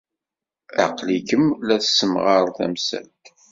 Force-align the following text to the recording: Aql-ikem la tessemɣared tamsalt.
Aql-ikem 0.83 1.45
la 1.67 1.75
tessemɣared 1.83 2.49
tamsalt. 2.57 3.23